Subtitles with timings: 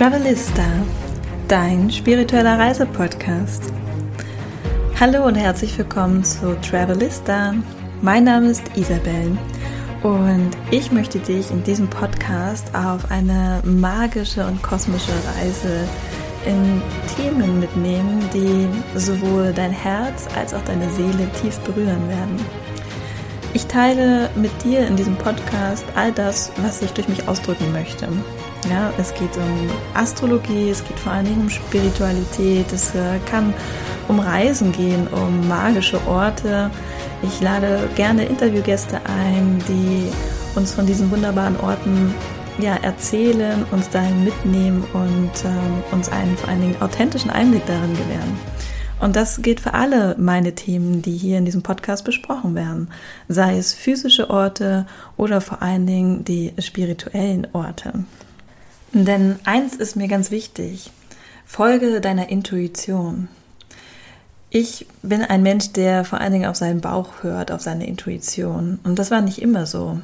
[0.00, 0.64] Travelista,
[1.46, 3.64] dein spiritueller Reisepodcast.
[4.98, 7.52] Hallo und herzlich willkommen zu Travelista.
[8.00, 9.36] Mein Name ist Isabel
[10.02, 15.86] und ich möchte dich in diesem Podcast auf eine magische und kosmische Reise
[16.46, 16.80] in
[17.14, 22.40] Themen mitnehmen, die sowohl dein Herz als auch deine Seele tief berühren werden.
[23.52, 28.08] Ich teile mit dir in diesem Podcast all das, was ich durch mich ausdrücken möchte.
[28.68, 33.54] Ja, es geht um Astrologie, es geht vor allen Dingen um Spiritualität, es äh, kann
[34.08, 36.70] um Reisen gehen, um magische Orte.
[37.22, 40.10] Ich lade gerne Interviewgäste ein, die
[40.56, 42.14] uns von diesen wunderbaren Orten
[42.58, 47.92] ja, erzählen, uns dahin mitnehmen und ähm, uns einen vor allen Dingen authentischen Einblick darin
[47.92, 48.38] gewähren.
[49.00, 52.90] Und das gilt für alle meine Themen, die hier in diesem Podcast besprochen werden,
[53.28, 58.04] sei es physische Orte oder vor allen Dingen die spirituellen Orte.
[58.92, 60.90] Denn eins ist mir ganz wichtig,
[61.46, 63.28] folge deiner Intuition.
[64.50, 68.80] Ich bin ein Mensch, der vor allen Dingen auf seinen Bauch hört, auf seine Intuition.
[68.82, 70.00] Und das war nicht immer so.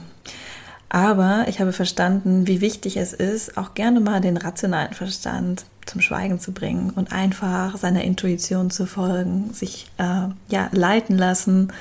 [0.89, 6.01] Aber ich habe verstanden, wie wichtig es ist, auch gerne mal den rationalen Verstand zum
[6.01, 11.73] Schweigen zu bringen und einfach seiner Intuition zu folgen, sich äh, ja, leiten lassen,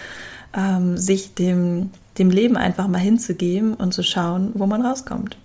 [0.56, 5.38] ähm, sich dem, dem Leben einfach mal hinzugeben und zu schauen, wo man rauskommt.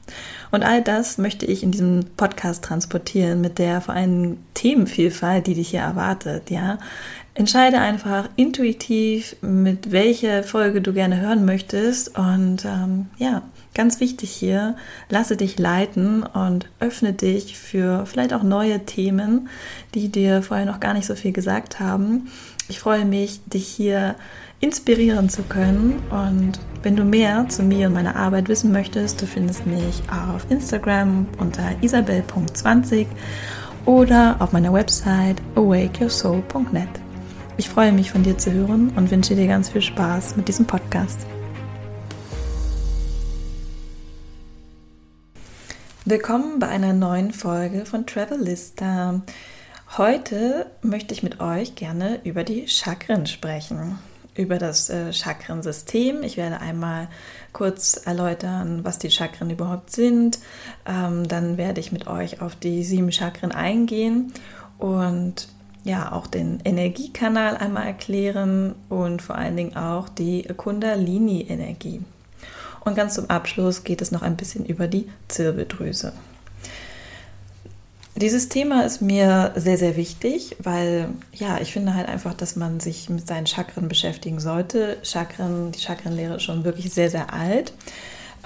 [0.50, 5.54] Und all das möchte ich in diesem Podcast transportieren mit der vor allem Themenvielfalt, die
[5.54, 6.78] dich hier erwartet, ja.
[7.34, 12.18] Entscheide einfach intuitiv, mit welcher Folge du gerne hören möchtest.
[12.18, 14.76] Und ähm, ja, ganz wichtig hier,
[15.08, 19.48] lasse dich leiten und öffne dich für vielleicht auch neue Themen,
[19.94, 22.28] die dir vorher noch gar nicht so viel gesagt haben.
[22.68, 24.16] Ich freue mich, dich hier
[24.60, 26.02] inspirieren zu können.
[26.10, 30.48] Und wenn du mehr zu mir und meiner Arbeit wissen möchtest, du findest mich auf
[30.50, 33.06] Instagram unter isabel.20
[33.86, 36.88] oder auf meiner Website awakeyoursoul.net.
[37.56, 40.66] Ich freue mich von dir zu hören und wünsche dir ganz viel Spaß mit diesem
[40.66, 41.18] Podcast.
[46.04, 49.20] Willkommen bei einer neuen Folge von Travelista.
[49.96, 53.98] Heute möchte ich mit euch gerne über die Chakren sprechen
[54.40, 56.22] über das äh, Chakrensystem.
[56.22, 57.08] Ich werde einmal
[57.52, 60.38] kurz erläutern, was die Chakren überhaupt sind.
[60.86, 64.32] Ähm, dann werde ich mit euch auf die sieben Chakren eingehen
[64.78, 65.48] und
[65.84, 72.00] ja auch den Energiekanal einmal erklären und vor allen Dingen auch die Kundalini-Energie.
[72.80, 76.14] Und ganz zum Abschluss geht es noch ein bisschen über die Zirbeldrüse.
[78.20, 82.78] Dieses Thema ist mir sehr, sehr wichtig, weil ja, ich finde halt einfach, dass man
[82.78, 84.98] sich mit seinen Chakren beschäftigen sollte.
[85.02, 87.72] Chakren, die Chakrenlehre ist schon wirklich sehr, sehr alt.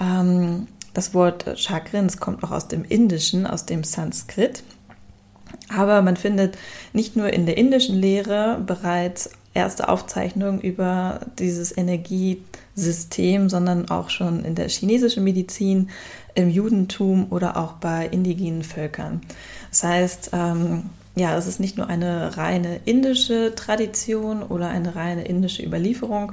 [0.01, 4.62] Ähm, das Wort Chakren kommt auch aus dem Indischen, aus dem Sanskrit.
[5.69, 6.56] Aber man findet
[6.93, 14.45] nicht nur in der indischen Lehre bereits erste Aufzeichnungen über dieses Energiesystem, sondern auch schon
[14.45, 15.91] in der chinesischen Medizin,
[16.35, 19.21] im Judentum oder auch bei indigenen Völkern.
[19.75, 20.85] Das heißt, ähm,
[21.17, 26.33] ja, es ist nicht nur eine reine indische Tradition oder eine reine indische Überlieferung.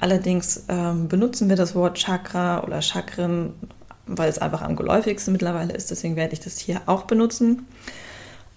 [0.00, 3.54] Allerdings ähm, benutzen wir das Wort Chakra oder Chakren,
[4.06, 5.90] weil es einfach am geläufigsten mittlerweile ist.
[5.90, 7.66] Deswegen werde ich das hier auch benutzen.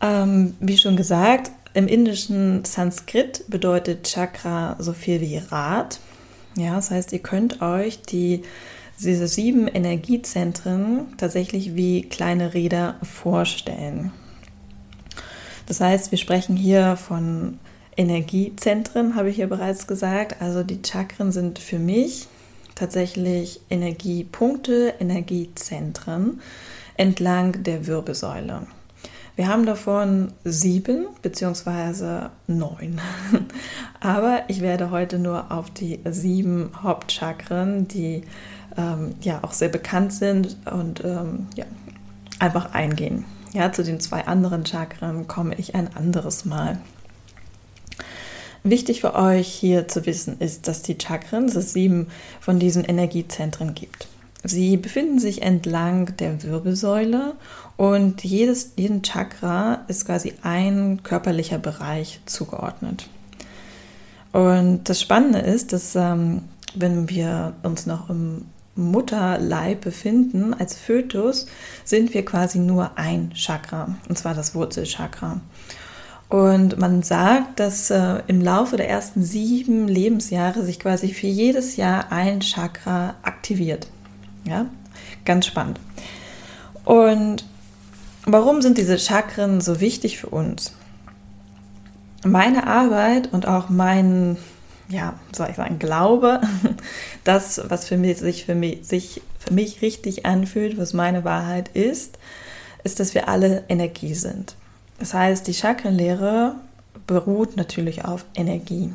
[0.02, 6.02] Ähm, wie schon gesagt, im indischen Sanskrit bedeutet Chakra so viel wie Rad.
[6.58, 8.44] Ja, das heißt, ihr könnt euch die
[9.00, 14.12] diese sieben Energiezentren tatsächlich wie kleine Räder vorstellen.
[15.68, 17.60] Das heißt, wir sprechen hier von
[17.96, 20.42] Energiezentren, habe ich hier bereits gesagt.
[20.42, 22.28] Also die Chakren sind für mich
[22.76, 26.42] tatsächlich Energiepunkte, Energiezentren
[26.96, 28.68] entlang der Wirbelsäule.
[29.36, 33.00] Wir haben davon sieben beziehungsweise neun.
[34.00, 38.24] Aber ich werde heute nur auf die sieben Hauptchakren, die
[38.78, 41.66] ähm, ja auch sehr bekannt sind und ähm, ja,
[42.40, 43.26] einfach eingehen.
[43.54, 46.80] Ja, zu den zwei anderen Chakren komme ich ein anderes Mal.
[48.64, 52.08] Wichtig für euch hier zu wissen ist, dass die Chakren, es sieben
[52.42, 54.08] von diesen Energiezentren gibt.
[54.44, 57.34] Sie befinden sich entlang der Wirbelsäule
[57.76, 63.08] und jedes, jeden Chakra ist quasi ein körperlicher Bereich zugeordnet.
[64.34, 66.44] Und das Spannende ist, dass ähm,
[66.76, 68.46] wenn wir uns noch im
[68.78, 71.48] Mutterleib befinden, als Fötus,
[71.84, 75.42] sind wir quasi nur ein Chakra, und zwar das Wurzelchakra.
[76.30, 81.78] Und man sagt, dass äh, im Laufe der ersten sieben Lebensjahre sich quasi für jedes
[81.78, 83.88] Jahr ein Chakra aktiviert.
[84.44, 84.66] Ja,
[85.24, 85.80] ganz spannend.
[86.84, 87.46] Und
[88.26, 90.74] warum sind diese Chakren so wichtig für uns?
[92.26, 94.38] Meine Arbeit und auch mein,
[94.90, 96.42] ja, soll ich sagen, Glaube,
[97.24, 101.70] das, was für mich, sich, für mich, sich für mich richtig anfühlt, was meine Wahrheit
[101.74, 102.18] ist,
[102.84, 104.56] ist, dass wir alle Energie sind.
[105.00, 106.56] Das heißt, die Chakrenlehre
[107.06, 108.94] beruht natürlich auf Energie.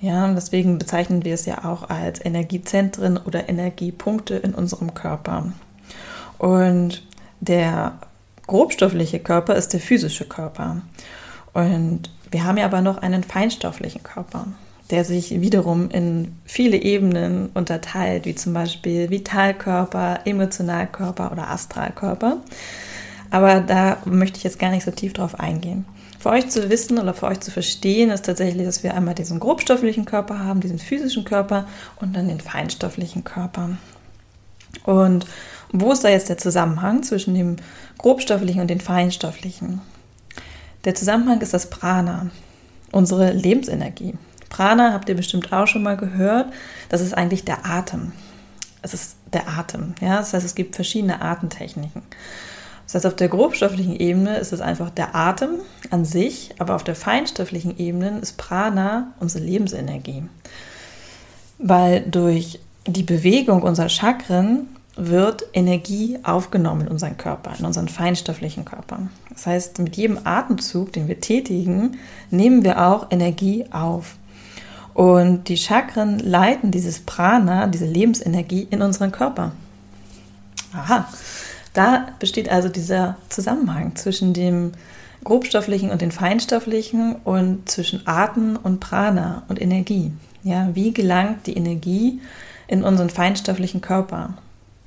[0.00, 5.52] Ja, deswegen bezeichnen wir es ja auch als Energiezentren oder Energiepunkte in unserem Körper.
[6.38, 7.02] Und
[7.40, 7.98] der
[8.46, 10.82] grobstoffliche Körper ist der physische Körper.
[11.52, 14.46] Und wir haben ja aber noch einen feinstofflichen Körper,
[14.90, 22.38] der sich wiederum in viele Ebenen unterteilt, wie zum Beispiel Vitalkörper, Emotionalkörper oder Astralkörper.
[23.30, 25.84] Aber da möchte ich jetzt gar nicht so tief drauf eingehen.
[26.18, 29.38] Für euch zu wissen oder für euch zu verstehen ist tatsächlich, dass wir einmal diesen
[29.38, 31.66] grobstofflichen Körper haben, diesen physischen Körper
[32.00, 33.70] und dann den feinstofflichen Körper.
[34.84, 35.26] Und
[35.70, 37.56] wo ist da jetzt der Zusammenhang zwischen dem
[37.98, 39.80] grobstofflichen und dem feinstofflichen?
[40.84, 42.30] Der Zusammenhang ist das Prana,
[42.90, 44.14] unsere Lebensenergie.
[44.48, 46.52] Prana habt ihr bestimmt auch schon mal gehört.
[46.88, 48.12] Das ist eigentlich der Atem.
[48.82, 49.94] Es ist der Atem.
[50.00, 50.18] Ja?
[50.18, 52.02] Das heißt, es gibt verschiedene Atemtechniken.
[52.84, 55.50] Das heißt, auf der grobstofflichen Ebene ist es einfach der Atem
[55.90, 60.22] an sich, aber auf der feinstofflichen Ebene ist Prana unsere Lebensenergie.
[61.58, 68.64] Weil durch die Bewegung unserer Chakren wird Energie aufgenommen in unseren Körper, in unseren feinstofflichen
[68.64, 69.08] Körper.
[69.30, 71.98] Das heißt, mit jedem Atemzug, den wir tätigen,
[72.30, 74.16] nehmen wir auch Energie auf.
[74.98, 79.52] Und die Chakren leiten dieses Prana, diese Lebensenergie in unseren Körper.
[80.72, 81.08] Aha,
[81.72, 84.72] da besteht also dieser Zusammenhang zwischen dem
[85.22, 90.10] grobstofflichen und dem feinstofflichen und zwischen Atem und Prana und Energie.
[90.42, 92.20] Ja, wie gelangt die Energie
[92.66, 94.34] in unseren feinstofflichen Körper?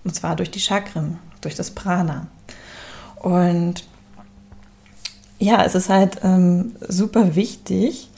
[0.04, 2.28] Und zwar durch die Chakren, durch das Prana.
[3.16, 3.86] Und
[5.40, 8.11] ja, es ist halt ähm, super wichtig,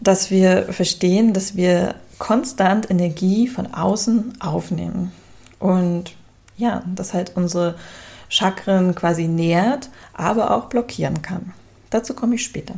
[0.00, 5.12] dass wir verstehen, dass wir konstant Energie von außen aufnehmen.
[5.58, 6.14] Und
[6.56, 7.76] ja, das halt unsere
[8.28, 11.52] Chakren quasi nährt, aber auch blockieren kann.
[11.90, 12.74] Dazu komme ich später.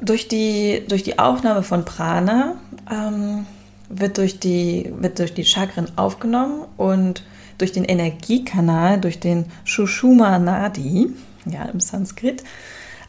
[0.00, 2.56] Durch die, durch die Aufnahme von Prana
[2.90, 3.46] ähm,
[3.88, 7.22] wird, durch die, wird durch die Chakren aufgenommen und
[7.58, 11.12] durch den Energiekanal, durch den Shushuma Nadi,
[11.44, 12.42] ja, im Sanskrit,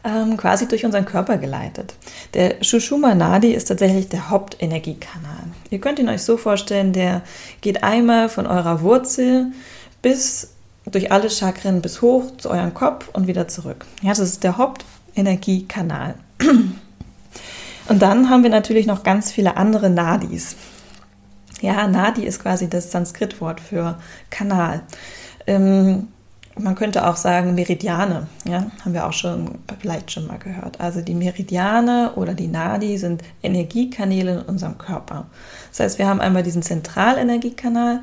[0.04, 1.94] ähm, quasi durch unseren Körper geleitet.
[2.34, 5.44] Der Shushuma Nadi ist tatsächlich der Hauptenergiekanal.
[5.70, 7.22] Ihr könnt ihn euch so vorstellen, der
[7.60, 9.52] geht einmal von eurer Wurzel
[10.00, 10.50] bis
[10.90, 13.86] durch alle Chakren bis hoch zu eurem Kopf und wieder zurück.
[14.02, 16.16] Ja, das ist der Hauptenergiekanal.
[17.88, 20.56] Und dann haben wir natürlich noch ganz viele andere Nadis.
[21.60, 23.98] Ja, Nadi ist quasi das Sanskritwort für
[24.30, 24.82] Kanal.
[25.46, 26.08] Ähm,
[26.58, 30.80] man könnte auch sagen Meridiane, ja, haben wir auch schon vielleicht schon mal gehört.
[30.80, 35.26] Also die Meridiane oder die Nadi sind Energiekanäle in unserem Körper.
[35.70, 38.00] Das heißt, wir haben einmal diesen Zentralenergiekanal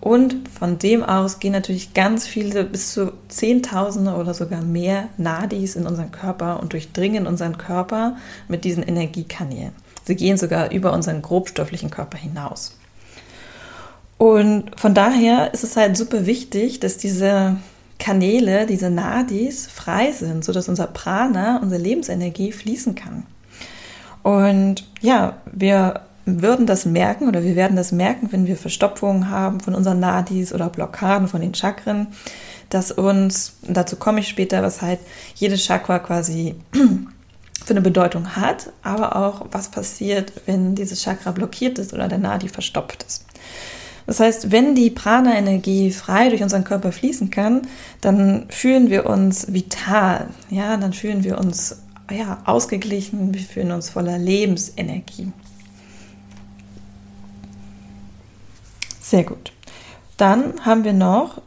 [0.00, 5.74] und von dem aus gehen natürlich ganz viele, bis zu Zehntausende oder sogar mehr Nadis
[5.74, 8.16] in unseren Körper und durchdringen unseren Körper
[8.46, 9.72] mit diesen Energiekanälen.
[10.04, 12.76] Sie gehen sogar über unseren grobstofflichen Körper hinaus.
[14.18, 17.56] Und von daher ist es halt super wichtig, dass diese
[17.98, 23.24] Kanäle, diese Nadis frei sind, sodass unser Prana, unsere Lebensenergie fließen kann.
[24.22, 29.60] Und ja, wir würden das merken oder wir werden das merken, wenn wir Verstopfungen haben
[29.60, 32.08] von unseren Nadis oder Blockaden von den Chakren,
[32.68, 35.00] dass uns, dazu komme ich später, was halt
[35.34, 36.54] jedes Chakra quasi
[37.64, 42.18] für eine Bedeutung hat, aber auch was passiert, wenn dieses Chakra blockiert ist oder der
[42.18, 43.24] Nadi verstopft ist.
[44.08, 47.68] Das heißt, wenn die Prana-Energie frei durch unseren Körper fließen kann,
[48.00, 53.90] dann fühlen wir uns vital, ja, dann fühlen wir uns ja, ausgeglichen, wir fühlen uns
[53.90, 55.30] voller Lebensenergie.
[58.98, 59.52] Sehr gut.
[60.16, 61.42] Dann haben wir noch,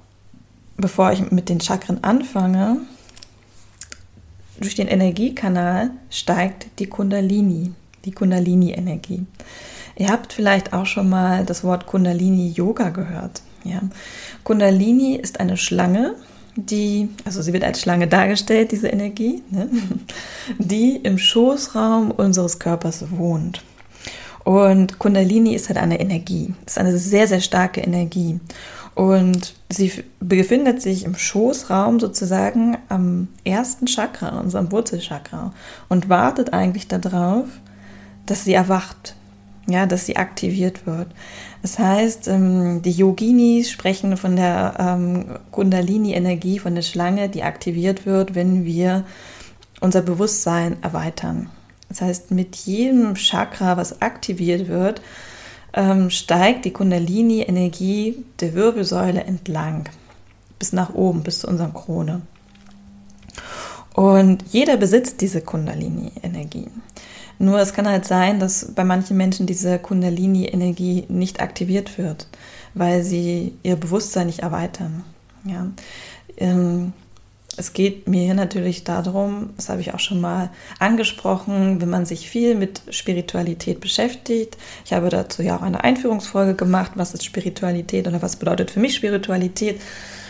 [0.78, 2.78] bevor ich mit den Chakren anfange,
[4.60, 7.74] durch den Energiekanal steigt die Kundalini,
[8.06, 9.26] die Kundalini-Energie.
[9.96, 13.42] Ihr habt vielleicht auch schon mal das Wort Kundalini-Yoga gehört.
[13.64, 13.82] Ja.
[14.44, 16.16] Kundalini ist eine Schlange,
[16.56, 19.70] die, also sie wird als Schlange dargestellt, diese Energie, ne,
[20.58, 23.64] die im Schoßraum unseres Körpers wohnt.
[24.44, 28.40] Und Kundalini ist halt eine Energie, ist eine sehr, sehr starke Energie.
[28.96, 35.54] Und sie befindet sich im Schoßraum sozusagen am ersten Chakra, unserem Wurzelchakra,
[35.88, 37.46] und wartet eigentlich darauf,
[38.26, 39.16] dass sie erwacht.
[39.68, 41.08] Ja, dass sie aktiviert wird.
[41.62, 48.06] Das heißt, ähm, die Yoginis sprechen von der ähm, Kundalini-Energie, von der Schlange, die aktiviert
[48.06, 49.06] wird, wenn wir
[49.80, 51.50] unser Bewusstsein erweitern.
[51.90, 55.02] Das heißt, mit jedem Chakra, was aktiviert wird,
[55.74, 59.90] ähm, steigt die Kundalini-Energie der Wirbelsäule entlang,
[60.58, 62.22] bis nach oben, bis zu unserer Krone.
[63.94, 66.68] Und jeder besitzt diese Kundalini-Energie.
[67.40, 72.28] Nur es kann halt sein, dass bei manchen Menschen diese Kundalini-Energie nicht aktiviert wird,
[72.74, 75.04] weil sie ihr Bewusstsein nicht erweitern.
[75.46, 75.68] Ja.
[76.38, 76.94] Ähm,
[77.58, 82.06] es geht mir hier natürlich darum, das habe ich auch schon mal angesprochen, wenn man
[82.06, 84.58] sich viel mit Spiritualität beschäftigt.
[84.86, 88.80] Ich habe dazu ja auch eine Einführungsfolge gemacht, was ist Spiritualität oder was bedeutet für
[88.80, 89.82] mich Spiritualität.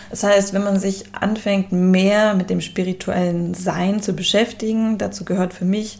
[0.09, 5.53] Das heißt, wenn man sich anfängt, mehr mit dem spirituellen Sein zu beschäftigen, dazu gehört
[5.53, 5.99] für mich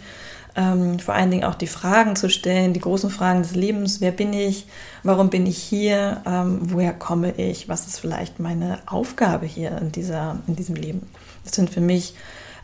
[0.56, 4.02] ähm, vor allen Dingen auch die Fragen zu stellen, die großen Fragen des Lebens.
[4.02, 4.68] Wer bin ich?
[5.04, 6.22] Warum bin ich hier?
[6.26, 7.70] Ähm, woher komme ich?
[7.70, 11.10] Was ist vielleicht meine Aufgabe hier in, dieser, in diesem Leben?
[11.44, 12.16] Das sind für mich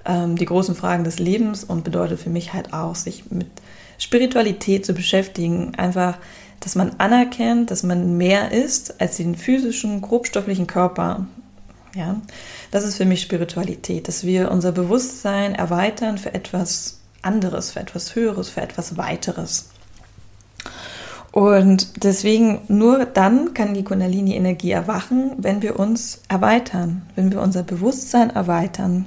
[0.06, 3.48] ähm, die großen Fragen des Lebens und bedeutet für mich halt auch, sich mit
[3.98, 5.74] Spiritualität zu beschäftigen.
[5.76, 6.18] Einfach,
[6.60, 11.26] dass man anerkennt, dass man mehr ist als den physischen, grobstofflichen Körper.
[11.96, 12.22] Ja,
[12.70, 18.16] das ist für mich Spiritualität, dass wir unser Bewusstsein erweitern für etwas anderes, für etwas
[18.16, 19.70] Höheres, für etwas Weiteres.
[21.32, 27.64] Und deswegen nur dann kann die Kundalini-Energie erwachen, wenn wir uns erweitern, wenn wir unser
[27.64, 29.06] Bewusstsein erweitern.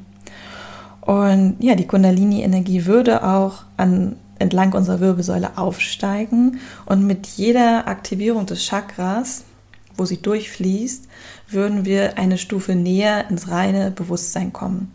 [1.00, 8.46] Und ja, die Kundalini-Energie würde auch an, entlang unserer Wirbelsäule aufsteigen und mit jeder Aktivierung
[8.46, 9.44] des Chakras,
[9.96, 11.08] wo sie durchfließt,
[11.48, 14.92] würden wir eine Stufe näher ins reine Bewusstsein kommen.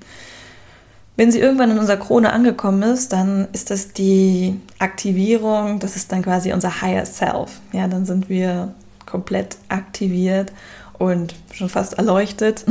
[1.18, 6.12] Wenn sie irgendwann in unserer Krone angekommen ist, dann ist das die Aktivierung, das ist
[6.12, 7.62] dann quasi unser Higher Self.
[7.72, 8.74] Ja, dann sind wir
[9.06, 10.52] komplett aktiviert
[10.98, 12.66] und schon fast erleuchtet.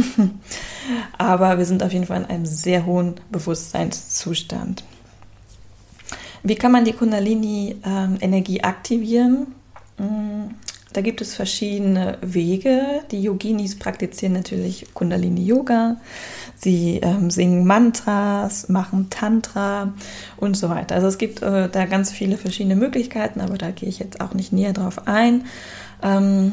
[1.19, 4.85] Aber wir sind auf jeden Fall in einem sehr hohen Bewusstseinszustand.
[6.43, 9.47] Wie kann man die Kundalini-Energie ähm, aktivieren?
[10.95, 13.03] Da gibt es verschiedene Wege.
[13.11, 15.97] Die Yoginis praktizieren natürlich Kundalini-Yoga.
[16.55, 19.93] Sie ähm, singen Mantras, machen Tantra
[20.37, 20.95] und so weiter.
[20.95, 24.35] Also es gibt äh, da ganz viele verschiedene Möglichkeiten, aber da gehe ich jetzt auch
[24.35, 25.47] nicht näher drauf ein.
[26.01, 26.53] Ähm,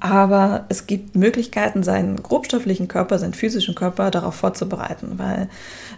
[0.00, 5.48] aber es gibt Möglichkeiten, seinen grobstofflichen Körper, seinen physischen Körper darauf vorzubereiten, weil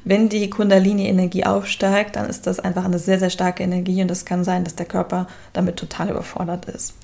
[0.04, 4.24] wenn die Kundalini-Energie aufsteigt, dann ist das einfach eine sehr, sehr starke Energie und es
[4.24, 6.94] kann sein, dass der Körper damit total überfordert ist.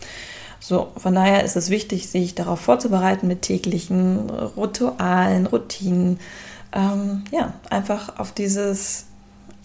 [0.60, 6.20] So, von daher ist es wichtig, sich darauf vorzubereiten mit täglichen Ritualen, Routinen.
[6.72, 9.06] Ähm, ja, einfach auf dieses,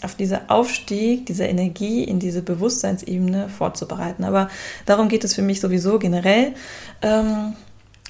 [0.02, 4.24] auf diesen Aufstieg, diese Energie in diese Bewusstseinsebene vorzubereiten.
[4.24, 4.50] Aber
[4.86, 6.54] darum geht es für mich sowieso generell.
[7.02, 7.54] Ähm,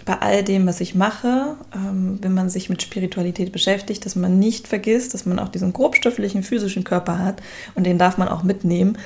[0.06, 4.38] bei all dem, was ich mache, ähm, wenn man sich mit Spiritualität beschäftigt, dass man
[4.38, 7.42] nicht vergisst, dass man auch diesen grobstofflichen physischen Körper hat
[7.74, 8.98] und den darf man auch mitnehmen.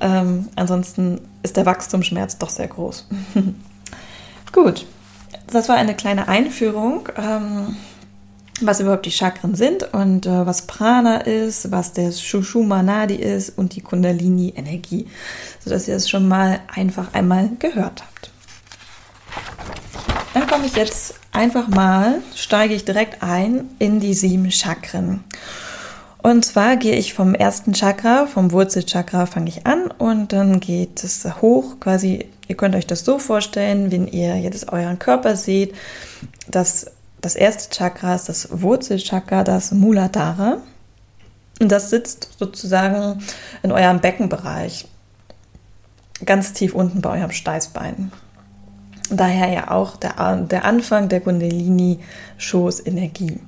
[0.00, 3.06] Ähm, ansonsten ist der Wachstumsschmerz doch sehr groß.
[4.52, 4.86] Gut,
[5.52, 7.76] das war eine kleine Einführung, ähm,
[8.62, 13.76] was überhaupt die Chakren sind und äh, was Prana ist, was der Shushumanadi ist und
[13.76, 15.06] die Kundalini-Energie,
[15.62, 18.30] sodass ihr es schon mal einfach einmal gehört habt.
[20.38, 25.24] Dann komme ich jetzt einfach mal, steige ich direkt ein in die sieben Chakren.
[26.18, 31.02] Und zwar gehe ich vom ersten Chakra, vom Wurzelchakra fange ich an und dann geht
[31.02, 35.74] es hoch, quasi, ihr könnt euch das so vorstellen, wenn ihr jetzt euren Körper seht,
[36.46, 36.86] dass
[37.20, 40.58] das erste Chakra ist das Wurzelchakra, das Muladhara.
[41.60, 43.24] Und das sitzt sozusagen
[43.64, 44.86] in eurem Beckenbereich,
[46.24, 48.12] ganz tief unten bei eurem Steißbein.
[49.10, 53.40] Daher ja auch der, der Anfang der Kundalini-Schoßenergie.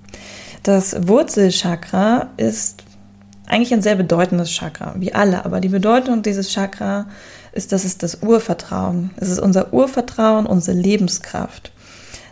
[0.62, 2.85] Das Wurzelchakra ist
[3.47, 7.07] eigentlich ein sehr bedeutendes Chakra, wie alle, aber die Bedeutung dieses Chakra
[7.52, 9.11] ist, dass es das Urvertrauen.
[9.17, 11.73] Es ist unser Urvertrauen, unsere Lebenskraft.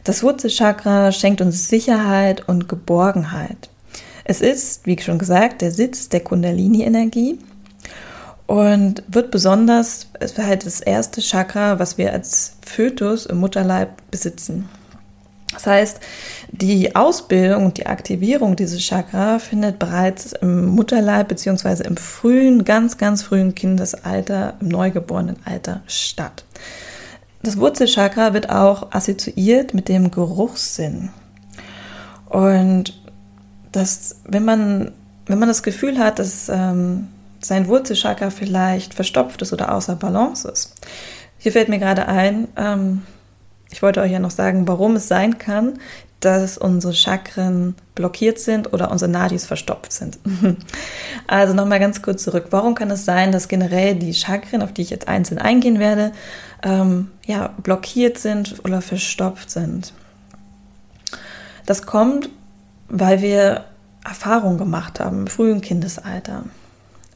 [0.05, 3.69] Das Wurzelchakra schenkt uns Sicherheit und Geborgenheit.
[4.25, 7.39] Es ist, wie schon gesagt, der Sitz der Kundalini-Energie
[8.49, 13.91] und wird besonders, es ist halt das erste Chakra, was wir als Fötus im Mutterleib
[14.11, 14.71] besitzen.
[15.53, 16.01] Das heißt,
[16.51, 21.87] die Ausbildung und die Aktivierung dieses Chakra findet bereits im Mutterleib bzw.
[21.87, 26.45] im frühen, ganz, ganz frühen Kindesalter, im neugeborenen Alter statt.
[27.43, 31.11] Das Wurzelchakra wird auch assoziiert mit dem Geruchssinn.
[32.31, 32.99] Und
[33.73, 34.93] das, wenn man,
[35.27, 37.09] wenn man das Gefühl hat, dass, ähm,
[37.41, 40.75] sein Wurzelchakra vielleicht verstopft ist oder außer Balance ist.
[41.39, 43.03] Hier fällt mir gerade ein, ähm,
[43.71, 45.79] ich wollte euch ja noch sagen, warum es sein kann,
[46.21, 50.19] dass unsere Chakren blockiert sind oder unsere Nadis verstopft sind.
[51.29, 52.47] also nochmal ganz kurz zurück.
[52.51, 56.13] Warum kann es sein, dass generell die Chakren, auf die ich jetzt einzeln eingehen werde,
[56.65, 59.93] ähm, ja, blockiert sind oder verstopft sind?
[61.67, 62.31] Das kommt,
[62.89, 63.67] weil wir
[64.05, 66.45] Erfahrungen gemacht haben im frühen Kindesalter.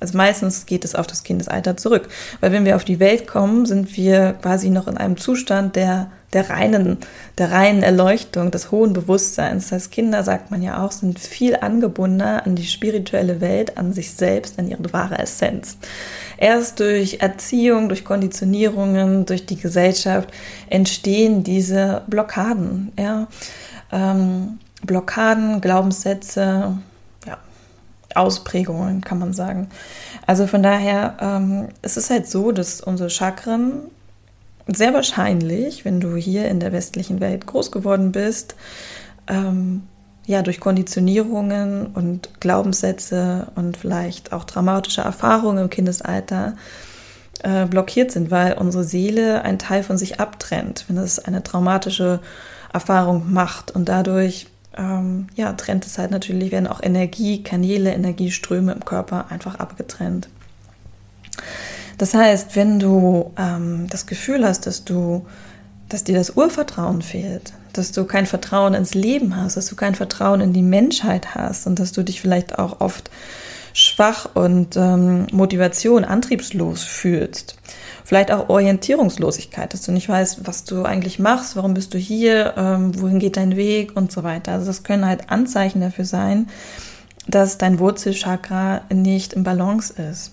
[0.03, 2.09] Also meistens geht es auf das Kindesalter zurück,
[2.41, 6.11] weil wenn wir auf die Welt kommen, sind wir quasi noch in einem Zustand der,
[6.33, 6.99] der reinen,
[7.39, 9.69] der reinen Erleuchtung, des hohen Bewusstseins.
[9.69, 13.93] Das heißt, Kinder, sagt man ja auch, sind viel angebundener an die spirituelle Welt, an
[13.93, 15.79] sich selbst, an ihre wahre Essenz.
[16.37, 20.31] Erst durch Erziehung, durch Konditionierungen, durch die Gesellschaft
[20.69, 22.91] entstehen diese Blockaden.
[22.99, 23.29] Ja?
[23.93, 26.77] Ähm, Blockaden, Glaubenssätze,
[28.17, 29.69] Ausprägungen, kann man sagen.
[30.27, 33.81] Also von daher, ähm, es ist halt so, dass unsere Chakren
[34.67, 38.55] sehr wahrscheinlich, wenn du hier in der westlichen Welt groß geworden bist,
[39.29, 39.83] ähm,
[40.25, 46.57] ja, durch Konditionierungen und Glaubenssätze und vielleicht auch traumatische Erfahrungen im Kindesalter
[47.43, 52.21] äh, blockiert sind, weil unsere Seele einen Teil von sich abtrennt, wenn es eine traumatische
[52.73, 58.85] Erfahrung macht und dadurch ähm, ja, trennt es halt natürlich, werden auch Energiekanäle, Energieströme im
[58.85, 60.29] Körper einfach abgetrennt.
[61.99, 65.27] Das heißt, wenn du ähm, das Gefühl hast, dass du,
[65.89, 69.95] dass dir das Urvertrauen fehlt, dass du kein Vertrauen ins Leben hast, dass du kein
[69.95, 73.11] Vertrauen in die Menschheit hast und dass du dich vielleicht auch oft
[73.73, 77.57] schwach und ähm, Motivation, antriebslos fühlst,
[78.05, 82.55] Vielleicht auch Orientierungslosigkeit, dass du nicht weißt, was du eigentlich machst, warum bist du hier,
[82.57, 84.53] ähm, wohin geht dein Weg und so weiter.
[84.53, 86.49] Also das können halt Anzeichen dafür sein,
[87.29, 90.33] dass dein Wurzelchakra nicht im Balance ist.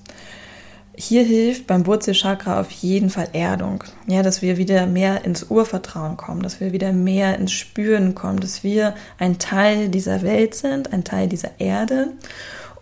[0.95, 3.83] Hier hilft beim Wurzelchakra auf jeden Fall Erdung.
[4.07, 8.41] Ja, dass wir wieder mehr ins Urvertrauen kommen, dass wir wieder mehr ins Spüren kommen,
[8.41, 12.09] dass wir ein Teil dieser Welt sind, ein Teil dieser Erde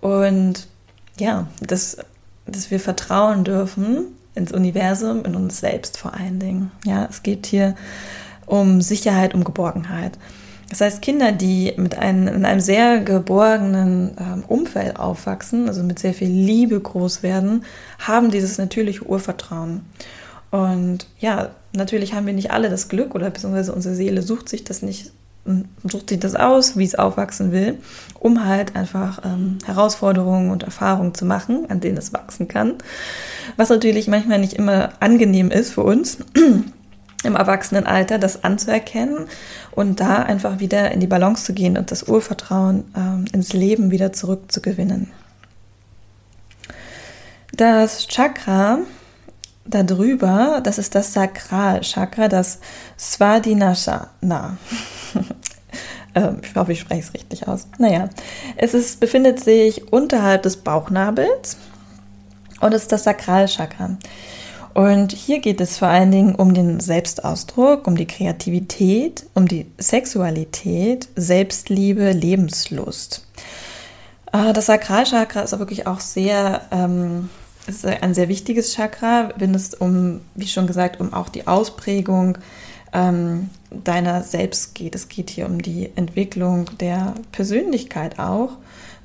[0.02, 0.68] und
[1.20, 1.98] ja, dass,
[2.46, 6.72] dass wir vertrauen dürfen, ins Universum, in uns selbst vor allen Dingen.
[6.86, 7.76] Ja, es geht hier
[8.46, 10.18] um Sicherheit, um Geborgenheit.
[10.70, 15.98] Das heißt, Kinder, die mit einem, in einem sehr geborgenen ähm, Umfeld aufwachsen, also mit
[15.98, 17.64] sehr viel Liebe groß werden,
[18.00, 19.86] haben dieses natürliche Urvertrauen.
[20.52, 24.64] Und ja, natürlich haben wir nicht alle das Glück oder beziehungsweise unsere Seele sucht sich
[24.64, 25.12] das nicht
[25.84, 27.78] sucht sich das aus, wie es aufwachsen will,
[28.20, 32.76] um halt einfach ähm, Herausforderungen und Erfahrungen zu machen, an denen es wachsen kann.
[33.56, 36.18] Was natürlich manchmal nicht immer angenehm ist für uns
[37.24, 39.28] im Erwachsenenalter, das anzuerkennen
[39.72, 43.92] und da einfach wieder in die Balance zu gehen und das Urvertrauen ähm, ins Leben
[43.92, 45.12] wieder zurückzugewinnen.
[47.56, 48.80] Das Chakra
[49.66, 52.60] darüber, das ist das Sakralchakra, das
[52.98, 54.58] Svadhinashana.
[56.18, 57.68] Ähm, ich hoffe, ich spreche es richtig aus.
[57.78, 58.10] Naja,
[58.56, 61.58] es ist, befindet sich unterhalb des Bauchnabels
[62.60, 63.98] und ist das Sakralchakra.
[64.74, 69.68] Und hier geht es vor allen Dingen um den Selbstausdruck, um die Kreativität, um die
[69.78, 73.28] Sexualität, Selbstliebe, Lebenslust.
[74.34, 77.30] Äh, das Sakralchakra ist wirklich auch sehr ähm,
[77.68, 82.38] ist ein sehr wichtiges Chakra, wenn es um, wie schon gesagt, um auch die Ausprägung
[82.94, 84.96] ähm, deiner selbst geht.
[84.96, 88.52] Es geht hier um die Entwicklung der Persönlichkeit auch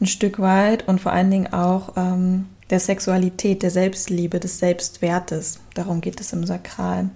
[0.01, 5.61] ein Stück weit und vor allen Dingen auch ähm, der Sexualität, der Selbstliebe, des Selbstwertes.
[5.75, 7.11] Darum geht es im Sakral.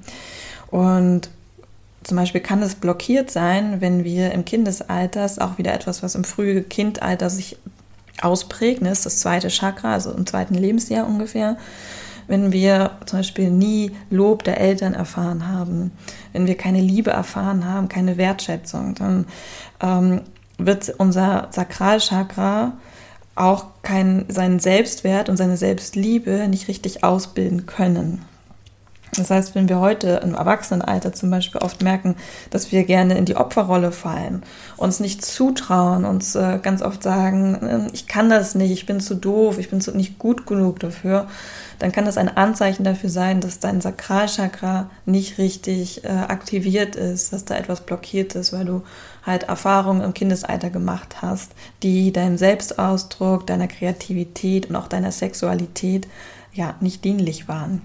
[0.68, 1.30] Und
[2.04, 6.24] zum Beispiel kann es blockiert sein, wenn wir im Kindesalter, auch wieder etwas, was im
[6.24, 7.58] frühen Kindalter sich
[8.22, 11.56] ausprägt, ne, ist das zweite Chakra, also im zweiten Lebensjahr ungefähr,
[12.28, 15.92] wenn wir zum Beispiel nie Lob der Eltern erfahren haben,
[16.32, 19.26] wenn wir keine Liebe erfahren haben, keine Wertschätzung, dann
[19.80, 20.22] ähm,
[20.58, 22.72] wird unser Sakralchakra
[23.34, 28.24] auch kein, seinen Selbstwert und seine Selbstliebe nicht richtig ausbilden können.
[29.16, 32.16] Das heißt, wenn wir heute im Erwachsenenalter zum Beispiel oft merken,
[32.50, 34.42] dass wir gerne in die Opferrolle fallen,
[34.76, 39.00] uns nicht zutrauen, uns äh, ganz oft sagen, äh, ich kann das nicht, ich bin
[39.00, 41.28] zu doof, ich bin zu, nicht gut genug dafür,
[41.78, 47.32] dann kann das ein Anzeichen dafür sein, dass dein Sakralchakra nicht richtig äh, aktiviert ist,
[47.32, 48.82] dass da etwas blockiert ist, weil du
[49.24, 51.52] halt Erfahrungen im Kindesalter gemacht hast,
[51.82, 56.06] die deinem Selbstausdruck, deiner Kreativität und auch deiner Sexualität
[56.52, 57.82] ja nicht dienlich waren.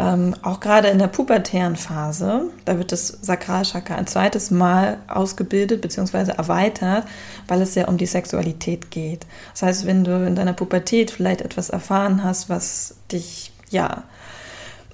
[0.00, 5.82] Ähm, auch gerade in der pubertären Phase, da wird das Sakralchakra ein zweites Mal ausgebildet
[5.82, 6.32] bzw.
[6.32, 7.04] erweitert,
[7.48, 9.26] weil es ja um die Sexualität geht.
[9.52, 14.04] Das heißt, wenn du in deiner Pubertät vielleicht etwas erfahren hast, was dich ja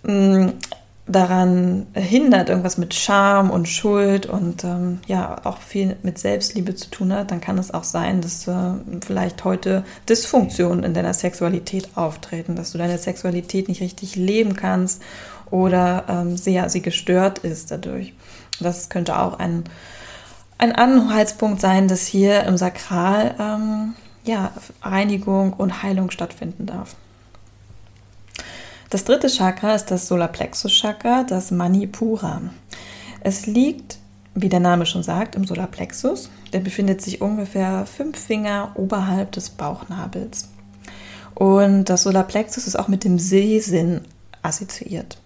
[0.02, 0.48] mm,
[1.08, 6.90] daran hindert, irgendwas mit Scham und Schuld und ähm, ja auch viel mit Selbstliebe zu
[6.90, 8.72] tun hat, dann kann es auch sein, dass äh,
[9.04, 15.00] vielleicht heute Dysfunktionen in deiner Sexualität auftreten, dass du deine Sexualität nicht richtig leben kannst
[15.50, 18.12] oder ähm, sehr sie gestört ist dadurch.
[18.58, 19.62] Das könnte auch ein,
[20.58, 24.50] ein Anhaltspunkt sein, dass hier im Sakral ähm, ja,
[24.82, 26.96] Reinigung und Heilung stattfinden darf.
[28.88, 32.40] Das dritte Chakra ist das Solarplexus Chakra, das Manipura.
[33.20, 33.98] Es liegt,
[34.34, 36.30] wie der Name schon sagt, im Solarplexus.
[36.52, 40.50] Der befindet sich ungefähr fünf Finger oberhalb des Bauchnabels.
[41.34, 44.02] Und das Solarplexus ist auch mit dem Sehsinn
[44.42, 45.18] assoziiert.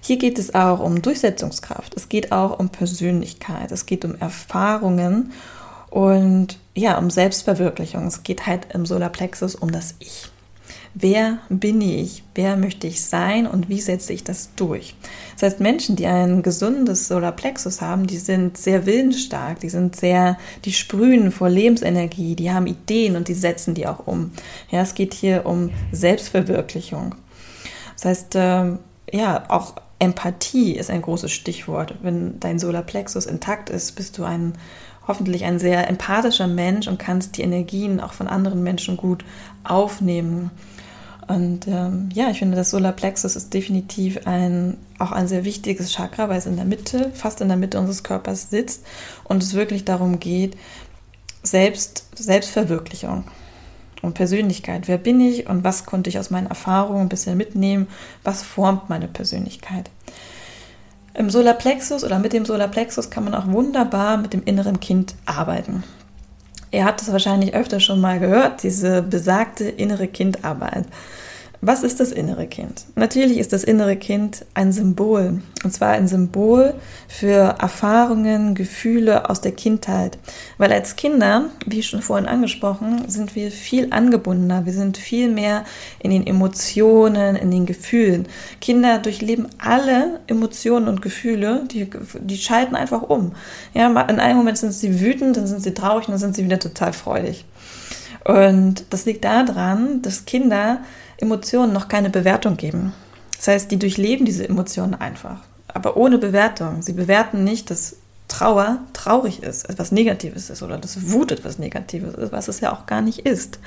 [0.00, 5.32] Hier geht es auch um Durchsetzungskraft, es geht auch um Persönlichkeit, es geht um Erfahrungen
[5.90, 8.06] und ja, um Selbstverwirklichung.
[8.06, 10.30] Es geht halt im Solarplexus um das Ich.
[11.00, 12.24] Wer bin ich?
[12.34, 14.96] Wer möchte ich sein und wie setze ich das durch?
[15.34, 20.38] Das heißt, Menschen, die ein gesundes Solarplexus haben, die sind sehr willensstark, die sind sehr,
[20.64, 24.32] die sprühen vor Lebensenergie, die haben Ideen und die setzen die auch um.
[24.72, 27.14] Ja, es geht hier um Selbstverwirklichung.
[27.94, 28.72] Das heißt, äh,
[29.12, 31.94] ja, auch Empathie ist ein großes Stichwort.
[32.02, 34.54] Wenn dein Solarplexus intakt ist, bist du ein
[35.06, 39.24] hoffentlich ein sehr empathischer Mensch und kannst die Energien auch von anderen Menschen gut
[39.62, 40.50] aufnehmen.
[41.28, 46.30] Und ähm, ja, ich finde, das Solarplexus ist definitiv ein, auch ein sehr wichtiges Chakra,
[46.30, 48.84] weil es in der Mitte, fast in der Mitte unseres Körpers sitzt
[49.24, 50.56] und es wirklich darum geht,
[51.42, 53.24] Selbst, Selbstverwirklichung
[54.00, 54.88] und Persönlichkeit.
[54.88, 57.88] Wer bin ich und was konnte ich aus meinen Erfahrungen ein bisschen mitnehmen?
[58.24, 59.90] Was formt meine Persönlichkeit?
[61.12, 65.84] Im Solarplexus oder mit dem Solarplexus kann man auch wunderbar mit dem inneren Kind arbeiten.
[66.70, 70.84] Ihr habt es wahrscheinlich öfter schon mal gehört, diese besagte innere Kindarbeit.
[71.60, 72.84] Was ist das innere Kind?
[72.94, 75.42] Natürlich ist das innere Kind ein Symbol.
[75.64, 76.74] Und zwar ein Symbol
[77.08, 80.18] für Erfahrungen, Gefühle aus der Kindheit.
[80.58, 84.66] Weil als Kinder, wie schon vorhin angesprochen, sind wir viel angebundener.
[84.66, 85.64] Wir sind viel mehr
[85.98, 88.28] in den Emotionen, in den Gefühlen.
[88.60, 91.90] Kinder durchleben alle Emotionen und Gefühle, die,
[92.20, 93.32] die schalten einfach um.
[93.74, 96.60] Ja, in einem Moment sind sie wütend, dann sind sie traurig dann sind sie wieder
[96.60, 97.44] total freudig.
[98.24, 100.82] Und das liegt daran, dass Kinder
[101.18, 102.92] Emotionen noch keine Bewertung geben.
[103.36, 106.82] Das heißt, die durchleben diese Emotionen einfach, aber ohne Bewertung.
[106.82, 107.96] Sie bewerten nicht, dass
[108.28, 112.72] Trauer traurig ist, etwas Negatives ist oder dass Wut etwas Negatives ist, was es ja
[112.72, 113.58] auch gar nicht ist.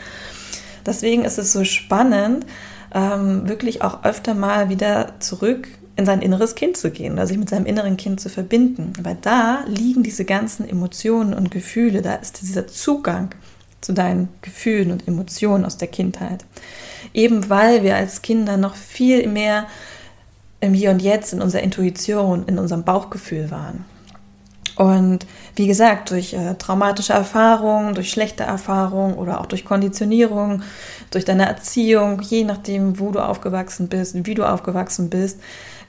[0.85, 2.45] Deswegen ist es so spannend,
[2.93, 7.37] ähm, wirklich auch öfter mal wieder zurück in sein inneres Kind zu gehen oder sich
[7.37, 8.93] mit seinem inneren Kind zu verbinden.
[9.01, 13.29] Weil da liegen diese ganzen Emotionen und Gefühle, da ist dieser Zugang
[13.81, 16.45] zu deinen Gefühlen und Emotionen aus der Kindheit.
[17.13, 19.67] Eben weil wir als Kinder noch viel mehr
[20.59, 23.85] im Hier und Jetzt, in unserer Intuition, in unserem Bauchgefühl waren.
[24.75, 30.63] Und wie gesagt, durch äh, traumatische Erfahrungen, durch schlechte Erfahrungen oder auch durch Konditionierung,
[31.11, 35.39] durch deine Erziehung, je nachdem, wo du aufgewachsen bist, wie du aufgewachsen bist,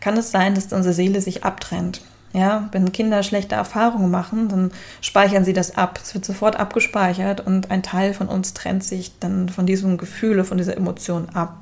[0.01, 2.03] kann es sein, dass unsere Seele sich abtrennt.
[2.33, 4.71] Ja, wenn Kinder schlechte Erfahrungen machen, dann
[5.03, 5.99] speichern sie das ab.
[6.03, 10.43] Es wird sofort abgespeichert und ein Teil von uns trennt sich dann von diesem Gefühl,
[10.45, 11.59] von dieser Emotion ab.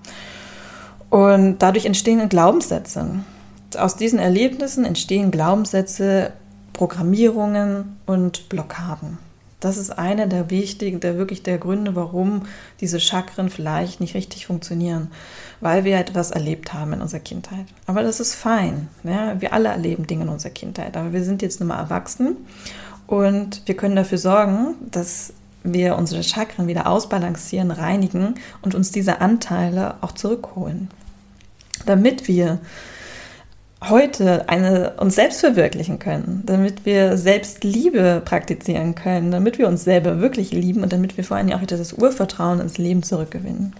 [1.11, 3.21] Und dadurch entstehen Glaubenssätze.
[3.77, 6.33] Aus diesen Erlebnissen entstehen Glaubenssätze,
[6.73, 9.19] Programmierungen und Blockaden.
[9.61, 12.47] Das ist einer der wichtigen, der wirklich der Gründe, warum
[12.81, 15.11] diese Chakren vielleicht nicht richtig funktionieren,
[15.61, 17.67] weil wir etwas erlebt haben in unserer Kindheit.
[17.87, 18.89] Aber das ist fein.
[19.05, 19.39] Ja?
[19.41, 22.39] Wir alle erleben Dinge in unserer Kindheit, aber wir sind jetzt nun mal erwachsen
[23.07, 29.21] und wir können dafür sorgen, dass wir unsere Chakren wieder ausbalancieren, reinigen und uns diese
[29.21, 30.89] Anteile auch zurückholen,
[31.85, 32.61] damit wir
[33.89, 40.21] heute eine, uns selbst verwirklichen können, damit wir Selbstliebe praktizieren können, damit wir uns selber
[40.21, 43.75] wirklich lieben und damit wir vor allem auch wieder das Urvertrauen ins Leben zurückgewinnen.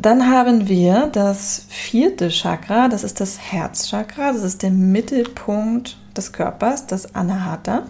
[0.00, 6.32] Dann haben wir das vierte Chakra, das ist das Herzchakra, das ist der Mittelpunkt des
[6.32, 7.84] Körpers, das Anahata.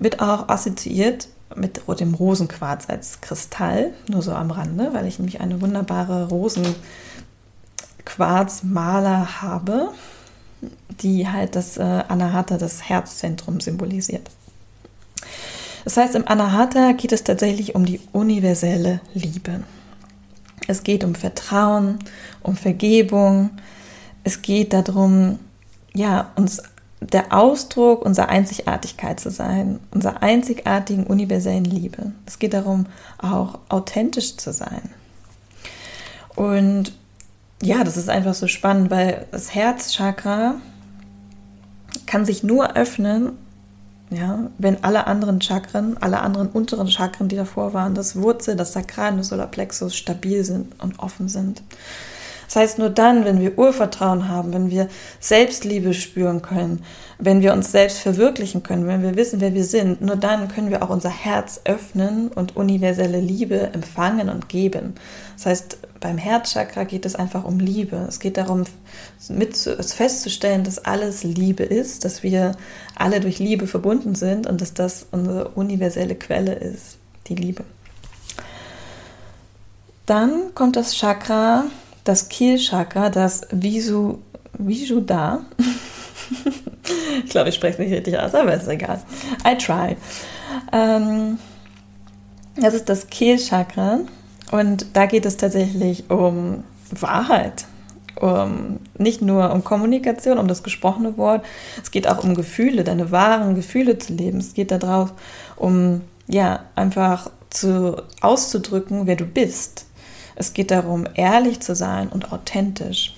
[0.00, 5.40] Wird auch assoziiert mit dem Rosenquarz als Kristall, nur so am Rande, weil ich nämlich
[5.40, 6.74] eine wunderbare Rosen
[8.14, 9.88] Quarzmaler habe,
[11.00, 14.28] die halt das äh, Anahata, das Herzzentrum symbolisiert.
[15.84, 19.62] Das heißt, im Anahata geht es tatsächlich um die universelle Liebe.
[20.68, 21.98] Es geht um Vertrauen,
[22.42, 23.50] um Vergebung.
[24.24, 25.38] Es geht darum,
[25.94, 26.62] ja, uns
[27.00, 32.12] der Ausdruck unserer Einzigartigkeit zu sein, unserer einzigartigen universellen Liebe.
[32.26, 32.86] Es geht darum,
[33.18, 34.90] auch authentisch zu sein.
[36.36, 36.92] Und
[37.62, 40.56] ja, das ist einfach so spannend, weil das Herzchakra
[42.06, 43.32] kann sich nur öffnen,
[44.10, 48.72] ja, wenn alle anderen Chakren, alle anderen unteren Chakren, die davor waren, das Wurzel, das
[48.72, 51.62] Sakral und das Solarplexus stabil sind und offen sind.
[52.52, 54.88] Das heißt, nur dann, wenn wir Urvertrauen haben, wenn wir
[55.20, 56.84] Selbstliebe spüren können,
[57.18, 60.68] wenn wir uns selbst verwirklichen können, wenn wir wissen, wer wir sind, nur dann können
[60.68, 64.96] wir auch unser Herz öffnen und universelle Liebe empfangen und geben.
[65.36, 68.04] Das heißt, beim Herzchakra geht es einfach um Liebe.
[68.06, 68.64] Es geht darum,
[69.30, 72.52] mit festzustellen, dass alles Liebe ist, dass wir
[72.94, 77.64] alle durch Liebe verbunden sind und dass das unsere universelle Quelle ist, die Liebe.
[80.04, 81.64] Dann kommt das Chakra
[82.04, 84.18] das Kehlchakra, das Visu,
[84.58, 85.40] Visuddha.
[87.24, 89.00] ich glaube, ich spreche es nicht richtig aus, aber ist egal.
[89.46, 89.96] I try.
[90.72, 91.38] Ähm,
[92.56, 94.00] das ist das Kehlchakra
[94.50, 97.66] und da geht es tatsächlich um Wahrheit.
[98.20, 101.44] Um, nicht nur um Kommunikation, um das gesprochene Wort,
[101.82, 104.38] es geht auch um Gefühle, deine wahren Gefühle zu leben.
[104.38, 105.14] Es geht darauf,
[105.56, 109.86] um ja, einfach zu, auszudrücken, wer du bist.
[110.34, 113.14] Es geht darum, ehrlich zu sein und authentisch.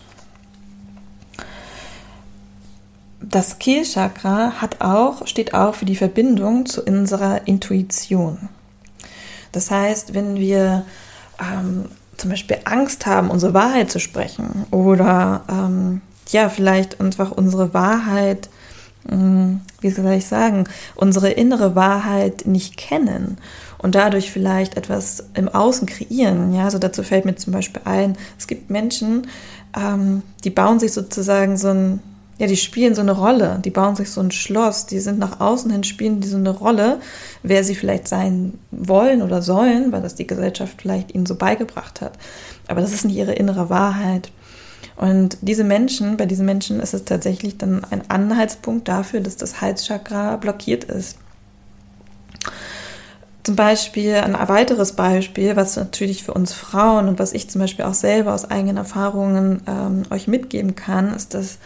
[3.20, 8.48] Das Kehlchakra hat auch, steht auch für die Verbindung zu unserer Intuition.
[9.52, 10.84] Das heißt, wenn wir
[11.40, 17.74] ähm, zum Beispiel Angst haben, unsere Wahrheit zu sprechen oder ähm, ja, vielleicht einfach unsere
[17.74, 18.48] Wahrheit,
[19.04, 23.38] mh, hm, wie soll ich sagen, unsere innere Wahrheit nicht kennen
[23.84, 26.54] und dadurch vielleicht etwas im Außen kreieren.
[26.54, 29.26] Ja, also dazu fällt mir zum Beispiel ein, es gibt Menschen,
[29.76, 32.00] ähm, die bauen sich sozusagen so ein,
[32.38, 35.38] ja, die spielen so eine Rolle, die bauen sich so ein Schloss, die sind nach
[35.38, 36.98] außen hin, spielen die so eine Rolle,
[37.42, 42.00] wer sie vielleicht sein wollen oder sollen, weil das die Gesellschaft vielleicht ihnen so beigebracht
[42.00, 42.14] hat.
[42.68, 44.32] Aber das ist nicht ihre innere Wahrheit.
[44.96, 49.60] Und diese Menschen, bei diesen Menschen ist es tatsächlich dann ein Anhaltspunkt dafür, dass das
[49.60, 51.18] Halschakra blockiert ist.
[53.44, 57.84] Zum Beispiel ein weiteres Beispiel, was natürlich für uns Frauen und was ich zum Beispiel
[57.84, 61.58] auch selber aus eigenen Erfahrungen ähm, euch mitgeben kann, ist, dass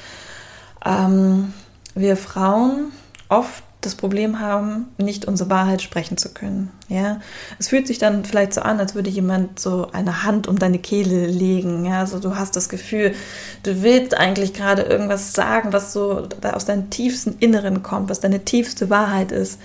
[0.84, 1.54] ähm,
[1.94, 2.92] wir Frauen
[3.28, 6.72] oft das Problem haben, nicht unsere Wahrheit sprechen zu können.
[6.88, 7.20] Ja,
[7.60, 10.80] es fühlt sich dann vielleicht so an, als würde jemand so eine Hand um deine
[10.80, 11.84] Kehle legen.
[11.84, 13.14] Ja, also du hast das Gefühl,
[13.62, 18.44] du willst eigentlich gerade irgendwas sagen, was so aus deinem tiefsten Inneren kommt, was deine
[18.44, 19.60] tiefste Wahrheit ist,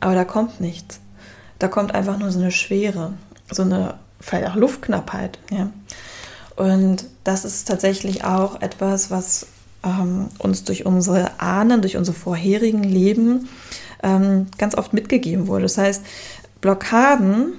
[0.00, 0.98] aber da kommt nichts.
[1.58, 3.12] Da kommt einfach nur so eine Schwere,
[3.50, 5.38] so eine vielleicht auch Luftknappheit.
[5.50, 5.70] Ja?
[6.56, 9.46] Und das ist tatsächlich auch etwas, was
[9.84, 13.48] ähm, uns durch unsere Ahnen, durch unsere vorherigen Leben
[14.02, 15.62] ähm, ganz oft mitgegeben wurde.
[15.62, 16.02] Das heißt,
[16.60, 17.54] Blockaden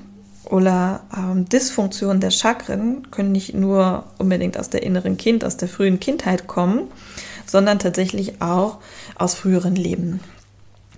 [0.45, 5.67] oder ähm, Dysfunktionen der Chakren können nicht nur unbedingt aus der inneren Kind, aus der
[5.67, 6.88] frühen Kindheit kommen,
[7.45, 8.77] sondern tatsächlich auch
[9.15, 10.19] aus früheren Leben.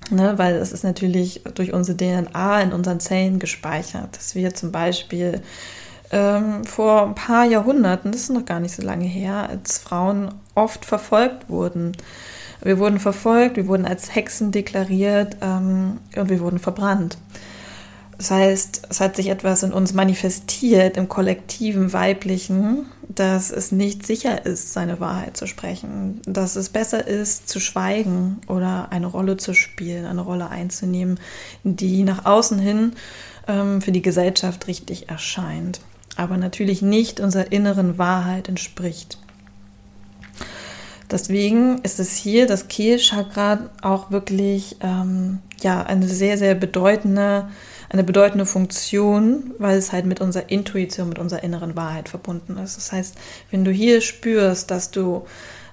[0.10, 4.72] Ne, weil es ist natürlich durch unsere DNA in unseren Zellen gespeichert, dass wir zum
[4.72, 5.42] Beispiel
[6.12, 10.34] ähm, vor ein paar Jahrhunderten, das ist noch gar nicht so lange her, als Frauen
[10.56, 11.92] oft verfolgt wurden.
[12.62, 17.18] Wir wurden verfolgt, wir wurden als Hexen deklariert ähm, und wir wurden verbrannt.
[18.18, 24.06] Das heißt, es hat sich etwas in uns manifestiert, im kollektiven Weiblichen, dass es nicht
[24.06, 29.38] sicher ist, seine Wahrheit zu sprechen, dass es besser ist, zu schweigen oder eine Rolle
[29.38, 31.20] zu spielen, eine Rolle einzunehmen,
[31.64, 32.94] die nach außen hin
[33.48, 35.80] ähm, für die Gesellschaft richtig erscheint,
[36.16, 39.20] aber natürlich nicht unserer inneren Wahrheit entspricht.
[41.10, 47.48] Deswegen ist es hier das Kehlchakra auch wirklich ähm, ja, eine sehr, sehr bedeutende
[47.90, 52.78] eine bedeutende Funktion, weil es halt mit unserer Intuition, mit unserer inneren Wahrheit verbunden ist.
[52.78, 53.16] Das heißt,
[53.52, 55.26] wenn du hier spürst, dass du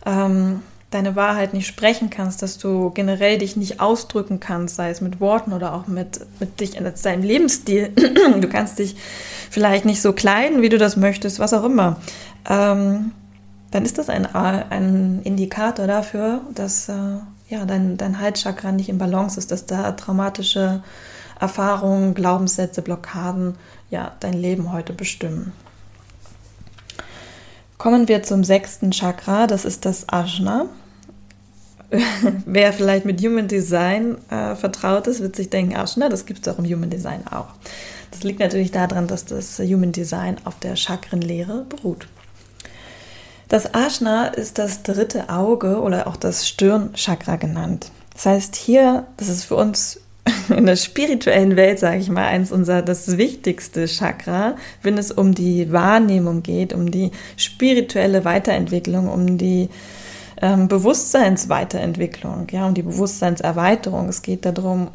[0.07, 5.00] ähm, deine Wahrheit nicht sprechen kannst, dass du generell dich nicht ausdrücken kannst, sei es
[5.00, 7.88] mit Worten oder auch mit, mit dich in deinem Lebensstil.
[8.40, 8.94] du kannst dich
[9.50, 12.00] vielleicht nicht so kleiden, wie du das möchtest, was auch immer.
[12.48, 13.11] Ähm,
[13.72, 16.92] dann ist das ein, ein Indikator dafür, dass äh,
[17.48, 20.83] ja, dein, dein Halschakra nicht im Balance ist, dass da traumatische
[21.40, 23.56] Erfahrungen, Glaubenssätze, Blockaden
[23.90, 25.52] ja dein Leben heute bestimmen.
[27.78, 30.66] Kommen wir zum sechsten Chakra, das ist das Ajna.
[32.46, 36.52] Wer vielleicht mit Human Design äh, vertraut ist, wird sich denken, Ajna, das gibt es
[36.52, 37.48] auch im Human Design auch.
[38.10, 42.06] Das liegt natürlich daran, dass das Human Design auf der Chakrenlehre beruht.
[43.48, 47.90] Das Ashna ist das dritte Auge oder auch das Stirnchakra genannt.
[48.14, 50.00] Das heißt, hier, das ist für uns
[50.57, 55.35] in der spirituellen Welt, sage ich mal, eins unser das wichtigste Chakra, wenn es um
[55.35, 59.68] die Wahrnehmung geht, um die spirituelle Weiterentwicklung, um die
[60.40, 64.09] ähm, Bewusstseinsweiterentwicklung, ja, um die Bewusstseinserweiterung.
[64.09, 64.88] Es geht darum,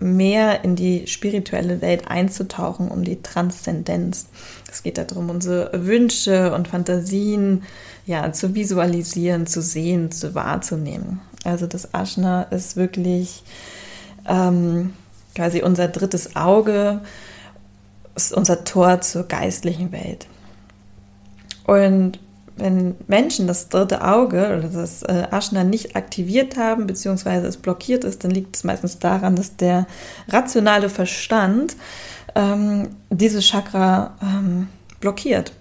[0.00, 4.28] mehr in die spirituelle Welt einzutauchen, um die Transzendenz.
[4.70, 7.62] Es geht darum, unsere Wünsche und Fantasien
[8.06, 11.20] ja, zu visualisieren, zu sehen, zu wahrzunehmen.
[11.44, 13.42] Also das Ashna ist wirklich
[14.28, 14.94] ähm,
[15.34, 17.00] quasi unser drittes Auge,
[18.14, 20.26] ist unser Tor zur geistlichen Welt.
[21.64, 22.18] Und
[22.56, 28.04] wenn Menschen das dritte Auge oder das äh, Ashna nicht aktiviert haben, beziehungsweise es blockiert
[28.04, 29.86] ist, dann liegt es meistens daran, dass der
[30.28, 31.76] rationale Verstand
[32.34, 34.68] ähm, dieses Chakra ähm,
[35.00, 35.52] blockiert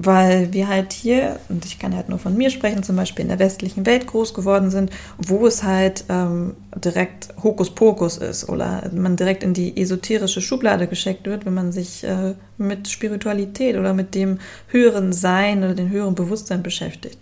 [0.00, 3.30] weil wir halt hier, und ich kann halt nur von mir sprechen, zum Beispiel in
[3.30, 9.16] der westlichen Welt groß geworden sind, wo es halt ähm, direkt Hokuspokus ist oder man
[9.16, 14.14] direkt in die esoterische Schublade geschickt wird, wenn man sich äh, mit Spiritualität oder mit
[14.14, 17.18] dem höheren Sein oder dem höheren Bewusstsein beschäftigt.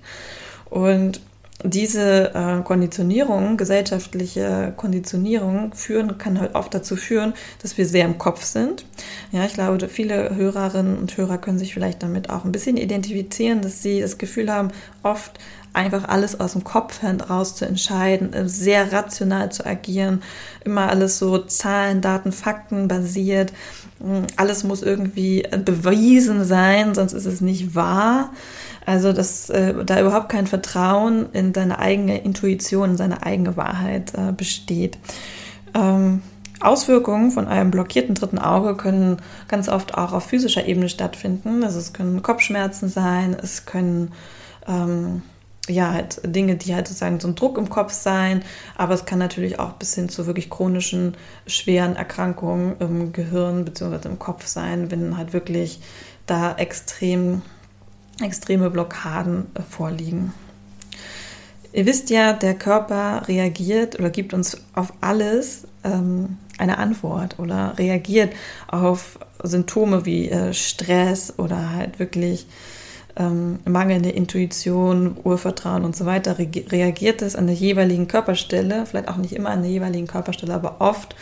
[0.68, 1.22] Und
[1.64, 8.18] diese äh, Konditionierung, gesellschaftliche Konditionierung führen, kann halt oft dazu führen, dass wir sehr im
[8.18, 8.84] Kopf sind.
[9.32, 13.62] Ja, ich glaube, viele Hörerinnen und Hörer können sich vielleicht damit auch ein bisschen identifizieren,
[13.62, 14.68] dass sie das Gefühl haben,
[15.02, 15.38] oft
[15.72, 20.22] einfach alles aus dem Kopf heraus zu entscheiden, äh, sehr rational zu agieren,
[20.64, 23.52] immer alles so Zahlen, Daten, Fakten basiert.
[24.00, 28.30] Hm, alles muss irgendwie bewiesen sein, sonst ist es nicht wahr.
[28.86, 34.14] Also, dass äh, da überhaupt kein Vertrauen in deine eigene Intuition, in seine eigene Wahrheit
[34.14, 34.96] äh, besteht.
[35.74, 36.22] Ähm,
[36.60, 39.18] Auswirkungen von einem blockierten dritten Auge können
[39.48, 41.64] ganz oft auch auf physischer Ebene stattfinden.
[41.64, 44.12] Also es können Kopfschmerzen sein, es können
[44.66, 45.22] ähm,
[45.68, 48.42] ja halt Dinge, die halt sozusagen so ein Druck im Kopf sein,
[48.76, 54.08] aber es kann natürlich auch bis hin zu wirklich chronischen, schweren Erkrankungen im Gehirn bzw.
[54.08, 55.80] im Kopf sein, wenn halt wirklich
[56.24, 57.42] da extrem
[58.22, 60.32] extreme Blockaden äh, vorliegen.
[61.72, 67.76] Ihr wisst ja, der Körper reagiert oder gibt uns auf alles ähm, eine Antwort oder
[67.76, 68.32] reagiert
[68.68, 72.46] auf Symptome wie äh, Stress oder halt wirklich
[73.16, 76.38] ähm, mangelnde Intuition, Urvertrauen und so weiter.
[76.38, 80.54] Re reagiert es an der jeweiligen Körperstelle, vielleicht auch nicht immer an der jeweiligen Körperstelle,
[80.54, 81.14] aber oft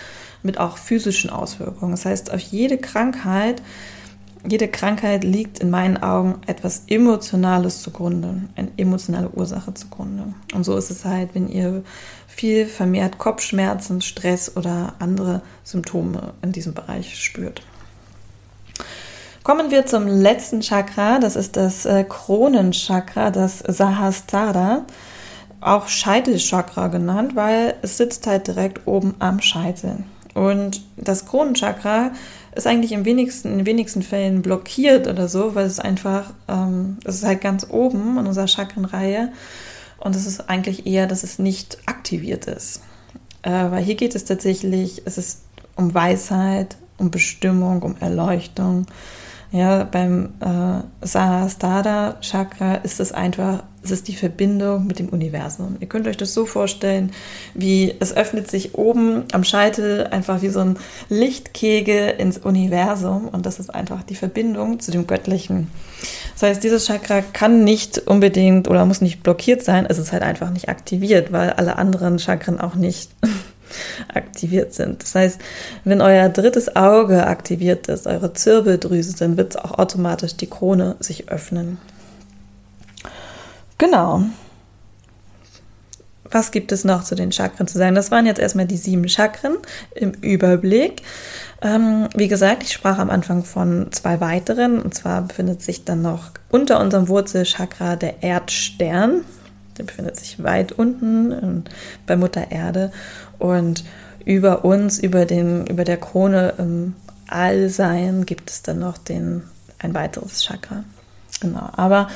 [0.43, 1.93] mit auch physischen Auswirkungen.
[1.93, 3.63] Das heißt, auf jede Krankheit
[4.47, 10.35] jede Krankheit liegt in meinen Augen etwas Emotionales zugrunde, eine emotionale Ursache zugrunde.
[10.55, 11.83] Und so ist es halt, wenn ihr
[12.27, 17.63] viel vermehrt Kopfschmerzen, Stress oder andere Symptome in diesem Bereich spürt.
[19.43, 24.85] Kommen wir zum letzten Chakra, das ist das äh, Kronenchakra, das Sahasrara,
[25.61, 30.05] auch Scheitelchakra genannt, weil es sitzt halt direkt oben am Scheitel.
[30.35, 32.11] Und das Kronenchakra
[32.55, 36.99] ist eigentlich im wenigsten, in den wenigsten Fällen blockiert oder so, weil es einfach, ähm,
[37.05, 39.33] es ist halt ganz oben in unserer Chakrenreihe
[39.99, 42.83] und es ist eigentlich eher, dass es nicht aktiviert ist.
[43.43, 45.43] Äh, weil hier geht es tatsächlich, es ist
[45.77, 48.87] um Weisheit, um Bestimmung, um Erleuchtung.
[49.55, 55.77] Ja, beim äh, Sahasrara Chakra ist es einfach es ist die Verbindung mit dem Universum.
[55.79, 57.13] Ihr könnt euch das so vorstellen,
[57.53, 60.79] wie es öffnet sich oben am Scheitel einfach wie so ein
[61.11, 65.71] Lichtkegel ins Universum und das ist einfach die Verbindung zu dem Göttlichen.
[66.33, 70.23] Das heißt, dieses Chakra kann nicht unbedingt oder muss nicht blockiert sein, es ist halt
[70.23, 73.11] einfach nicht aktiviert, weil alle anderen Chakren auch nicht
[74.13, 75.03] aktiviert sind.
[75.03, 75.41] Das heißt,
[75.85, 81.29] wenn euer drittes Auge aktiviert ist, eure Zirbeldrüse, dann wird auch automatisch die Krone sich
[81.29, 81.79] öffnen.
[83.79, 84.25] Genau.
[86.31, 87.95] Was gibt es noch zu den Chakren zu sagen?
[87.95, 89.57] Das waren jetzt erstmal die sieben Chakren
[89.95, 91.03] im Überblick.
[91.63, 94.81] Ähm, wie gesagt, ich sprach am Anfang von zwei weiteren.
[94.81, 99.25] Und zwar befindet sich dann noch unter unserem Wurzelchakra der Erdstern.
[99.79, 101.65] Der befindet sich weit unten
[102.07, 102.91] bei Mutter Erde.
[103.39, 103.85] Und
[104.25, 106.95] über uns, über, den, über der Krone im
[107.29, 109.43] Allsein gibt es dann noch den,
[109.79, 110.85] ein weiteres Chakra.
[111.41, 111.69] Genau.
[111.73, 112.09] Aber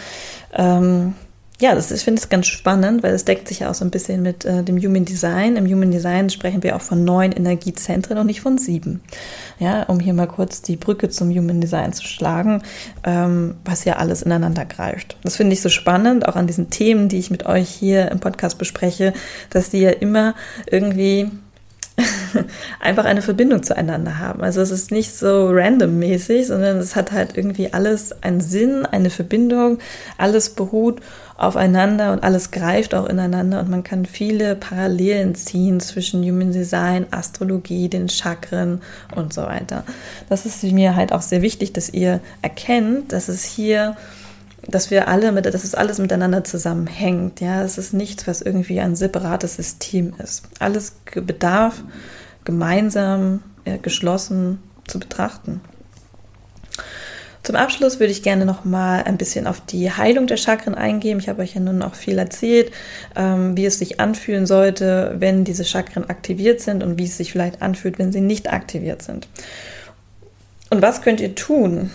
[0.54, 1.14] ähm,
[1.60, 3.90] ja, das, ich finde es ganz spannend, weil es deckt sich ja auch so ein
[3.90, 5.56] bisschen mit äh, dem Human Design.
[5.56, 9.00] Im Human Design sprechen wir auch von neun Energiezentren und nicht von sieben.
[9.58, 12.62] Ja, um hier mal kurz die Brücke zum Human Design zu schlagen,
[13.02, 15.16] ähm, was ja alles ineinander greift.
[15.24, 18.20] Das finde ich so spannend, auch an diesen Themen, die ich mit euch hier im
[18.20, 19.12] Podcast bespreche,
[19.50, 20.36] dass die ja immer
[20.70, 21.28] irgendwie
[22.80, 24.42] einfach eine Verbindung zueinander haben.
[24.42, 29.10] Also es ist nicht so randommäßig, sondern es hat halt irgendwie alles einen Sinn, eine
[29.10, 29.78] Verbindung,
[30.16, 31.00] alles beruht
[31.36, 37.06] aufeinander und alles greift auch ineinander und man kann viele Parallelen ziehen zwischen Human Design,
[37.12, 38.80] Astrologie, den Chakren
[39.14, 39.84] und so weiter.
[40.28, 43.96] Das ist mir halt auch sehr wichtig, dass ihr erkennt, dass es hier
[44.68, 47.40] dass wir alle mit, dass es alles miteinander zusammenhängt.
[47.40, 50.44] Ja, es ist nichts, was irgendwie ein separates System ist.
[50.58, 51.82] Alles bedarf
[52.44, 55.60] gemeinsam, äh, geschlossen zu betrachten.
[57.42, 61.18] Zum Abschluss würde ich gerne noch mal ein bisschen auf die Heilung der Chakren eingehen.
[61.18, 62.72] Ich habe euch ja nun auch viel erzählt,
[63.16, 67.32] ähm, wie es sich anfühlen sollte, wenn diese Chakren aktiviert sind und wie es sich
[67.32, 69.28] vielleicht anfühlt, wenn sie nicht aktiviert sind.
[70.68, 71.90] Und was könnt ihr tun,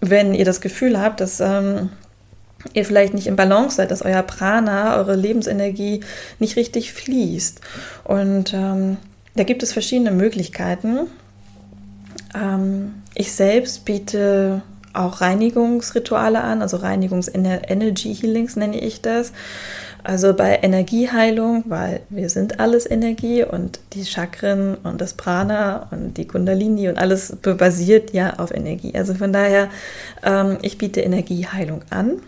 [0.00, 1.90] wenn ihr das Gefühl habt, dass ähm,
[2.72, 6.00] ihr vielleicht nicht im Balance seid, dass euer Prana, eure Lebensenergie
[6.38, 7.60] nicht richtig fließt.
[8.04, 8.96] Und ähm,
[9.34, 11.06] da gibt es verschiedene Möglichkeiten.
[12.34, 19.32] Ähm, ich selbst biete auch Reinigungsrituale an, also Reinigungs-Energy-Healings nenne ich das.
[20.06, 26.16] Also bei Energieheilung, weil wir sind alles Energie und die Chakren und das Prana und
[26.16, 28.94] die Kundalini und alles basiert ja auf Energie.
[28.94, 29.68] Also von daher,
[30.22, 32.22] ähm, ich biete Energieheilung an.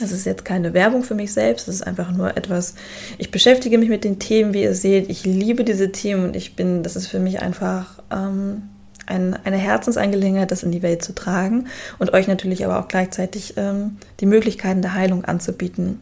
[0.00, 2.76] Das ist jetzt keine Werbung für mich selbst, das ist einfach nur etwas,
[3.18, 5.10] ich beschäftige mich mit den Themen, wie ihr seht.
[5.10, 8.62] Ich liebe diese Themen und ich bin, das ist für mich einfach ähm,
[9.04, 11.66] ein, eine Herzensangelegenheit, das in die Welt zu tragen
[11.98, 16.00] und euch natürlich aber auch gleichzeitig ähm, die Möglichkeiten der Heilung anzubieten.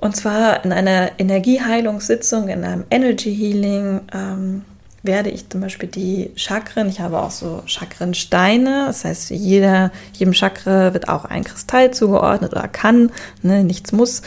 [0.00, 4.64] Und zwar in einer Energieheilungssitzung, in einem Energy Healing, ähm,
[5.02, 10.32] werde ich zum Beispiel die Chakren, ich habe auch so Chakrensteine, das heißt, jeder, jedem
[10.32, 13.10] Chakra wird auch ein Kristall zugeordnet oder kann,
[13.42, 14.22] ne, nichts muss,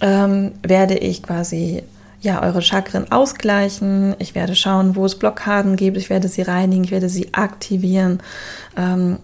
[0.00, 1.82] ähm, werde ich quasi
[2.20, 4.16] ja, eure Chakren ausgleichen.
[4.18, 5.98] Ich werde schauen, wo es Blockaden gibt.
[5.98, 8.20] Ich werde sie reinigen, ich werde sie aktivieren.
[8.78, 9.18] Ähm,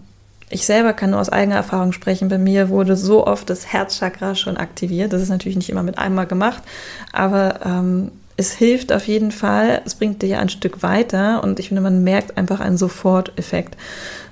[0.51, 2.29] ich selber kann nur aus eigener Erfahrung sprechen.
[2.29, 5.13] Bei mir wurde so oft das Herzchakra schon aktiviert.
[5.13, 6.63] Das ist natürlich nicht immer mit einmal gemacht,
[7.11, 9.81] aber ähm, es hilft auf jeden Fall.
[9.85, 13.77] Es bringt dich ein Stück weiter und ich finde, man merkt einfach einen Soforteffekt.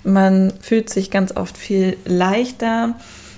[0.04, 2.96] Man fühlt sich ganz oft viel leichter.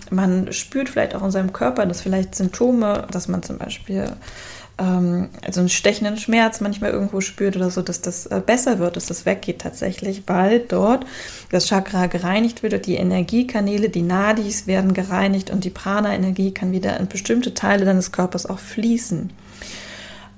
[0.09, 4.05] Man spürt vielleicht auch in seinem Körper, dass vielleicht Symptome, dass man zum Beispiel
[4.81, 8.95] ähm, also einen stechenden Schmerz manchmal irgendwo spürt oder so, dass das äh, besser wird,
[8.95, 11.05] dass das weggeht tatsächlich, weil dort
[11.51, 16.71] das Chakra gereinigt wird und die Energiekanäle, die Nadis werden gereinigt und die Prana-Energie kann
[16.71, 19.29] wieder in bestimmte Teile deines Körpers auch fließen.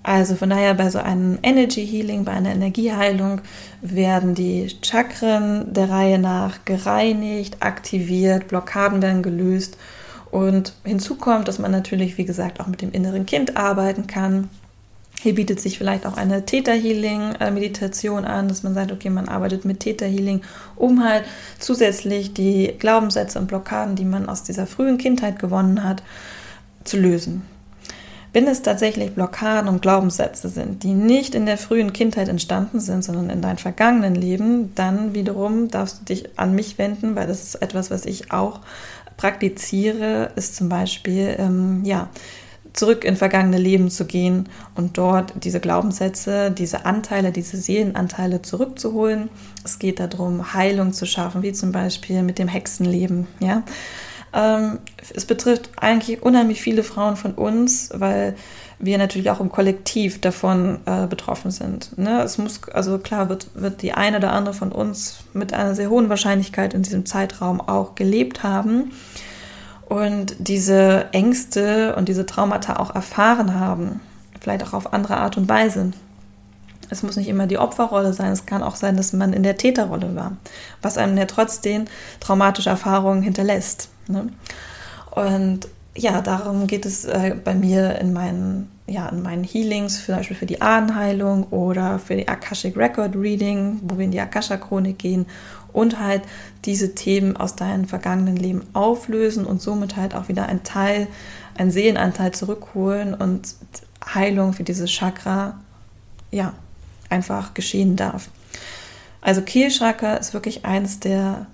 [0.06, 3.40] Also von daher bei so einem Energy Healing, bei einer Energieheilung
[3.82, 9.78] werden die Chakren der Reihe nach gereinigt, aktiviert, Blockaden werden gelöst
[10.34, 14.50] und hinzu kommt, dass man natürlich, wie gesagt, auch mit dem inneren Kind arbeiten kann.
[15.22, 19.82] Hier bietet sich vielleicht auch eine Theta-Healing-Meditation an, dass man sagt, okay, man arbeitet mit
[19.82, 20.42] Theta-Healing,
[20.76, 21.24] um halt
[21.60, 26.02] zusätzlich die Glaubenssätze und Blockaden, die man aus dieser frühen Kindheit gewonnen hat,
[26.84, 27.44] zu lösen.
[28.34, 33.04] Wenn es tatsächlich Blockaden und Glaubenssätze sind, die nicht in der frühen Kindheit entstanden sind,
[33.04, 37.44] sondern in deinem vergangenen Leben, dann wiederum darfst du dich an mich wenden, weil das
[37.44, 38.62] ist etwas, was ich auch
[39.18, 42.10] praktiziere, ist zum Beispiel, ähm, ja,
[42.74, 49.30] zurück in vergangene Leben zu gehen und dort diese Glaubenssätze, diese Anteile, diese Seelenanteile zurückzuholen.
[49.64, 53.28] Es geht darum, Heilung zu schaffen, wie zum Beispiel mit dem Hexenleben.
[53.40, 53.64] Ja?
[54.34, 54.80] Ähm,
[55.14, 58.36] es betrifft eigentlich unheimlich viele Frauen von uns, weil
[58.86, 61.98] wir natürlich auch im Kollektiv davon äh, betroffen sind.
[61.98, 62.22] Ne?
[62.22, 65.90] Es muss, also klar, wird, wird die eine oder andere von uns mit einer sehr
[65.90, 68.92] hohen Wahrscheinlichkeit in diesem Zeitraum auch gelebt haben
[69.88, 74.02] und diese Ängste und diese Traumata auch erfahren haben.
[74.40, 75.92] Vielleicht auch auf andere Art und Weise.
[76.90, 79.58] Es muss nicht immer die Opferrolle sein, es kann auch sein, dass man in der
[79.58, 80.34] Täterrolle war,
[80.82, 81.86] was einem ja trotzdem
[82.20, 83.90] traumatische Erfahrungen hinterlässt.
[84.08, 84.28] Ne?
[85.12, 90.16] Und ja, darum geht es äh, bei mir in meinen, ja, in meinen Healings, zum
[90.16, 95.00] Beispiel für die Ahnenheilung oder für die Akashic Record Reading, wo wir in die Akasha-Chronik
[95.00, 95.26] gehen
[95.72, 96.24] und halt
[96.66, 101.08] diese Themen aus deinem vergangenen Leben auflösen und somit halt auch wieder ein Teil,
[101.58, 103.56] ein Seelenanteil zurückholen und
[104.14, 105.60] Heilung für dieses Chakra,
[106.32, 106.54] ja,
[107.10, 108.30] einfach geschehen darf.
[109.22, 111.48] Also Kehlchakra ist wirklich eines der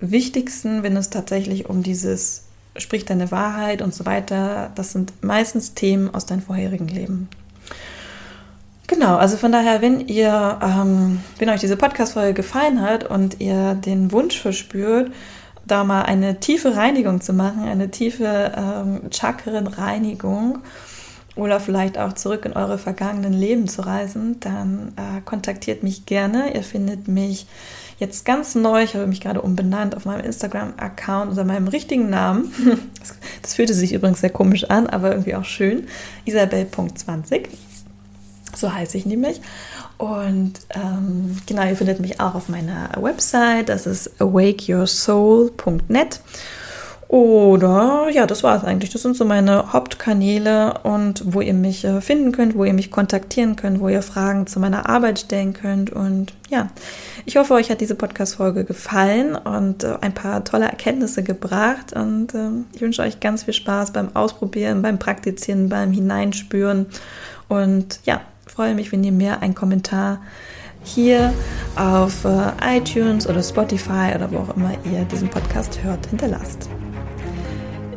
[0.00, 2.44] wichtigsten, wenn es tatsächlich um dieses
[2.76, 4.70] sprich deine Wahrheit und so weiter.
[4.74, 7.28] Das sind meistens Themen aus deinem vorherigen Leben.
[8.86, 13.74] Genau, also von daher, wenn ihr, ähm, wenn euch diese Podcast-Folge gefallen hat und ihr
[13.74, 15.12] den Wunsch verspürt,
[15.66, 20.58] da mal eine tiefe Reinigung zu machen, eine tiefe ähm, Chakrenreinigung,
[21.34, 26.54] oder vielleicht auch zurück in eure vergangenen Leben zu reisen, dann äh, kontaktiert mich gerne.
[26.54, 27.46] Ihr findet mich
[27.98, 32.52] jetzt ganz neu, ich habe mich gerade umbenannt auf meinem Instagram-Account unter meinem richtigen Namen.
[33.42, 35.88] Das, fühlte sich übrigens sehr komisch an, aber irgendwie auch schön.
[36.24, 37.48] Isabel.20.
[38.54, 39.40] So heiße ich nämlich.
[39.98, 43.68] Und ähm, genau, ihr findet mich auch auf meiner Website.
[43.68, 46.20] Das ist awakeyoursoul.net.
[47.12, 48.88] Oder ja, das war es eigentlich.
[48.88, 52.90] Das sind so meine Hauptkanäle und wo ihr mich äh, finden könnt, wo ihr mich
[52.90, 55.90] kontaktieren könnt, wo ihr Fragen zu meiner Arbeit stellen könnt.
[55.90, 56.70] Und ja,
[57.26, 61.92] ich hoffe, euch hat diese Podcast-Folge gefallen und äh, ein paar tolle Erkenntnisse gebracht.
[61.92, 66.86] Und äh, ich wünsche euch ganz viel Spaß beim Ausprobieren, beim Praktizieren, beim Hineinspüren.
[67.46, 70.22] Und ja, freue mich, wenn ihr mir einen Kommentar
[70.82, 71.34] hier
[71.76, 76.70] auf äh, iTunes oder Spotify oder wo auch immer ihr diesen Podcast hört, hinterlasst.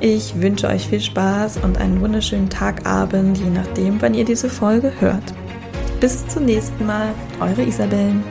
[0.07, 4.93] Ich wünsche euch viel Spaß und einen wunderschönen Tagabend, je nachdem, wann ihr diese Folge
[4.99, 5.33] hört.
[5.99, 7.07] Bis zum nächsten Mal,
[7.39, 8.23] eure Isabellen.